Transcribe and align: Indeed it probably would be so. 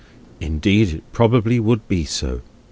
Indeed 0.39 0.89
it 0.95 1.03
probably 1.13 1.59
would 1.59 1.87
be 1.87 2.05
so. 2.05 2.41